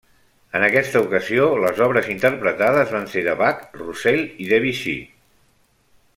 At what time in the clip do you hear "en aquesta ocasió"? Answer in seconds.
0.59-1.45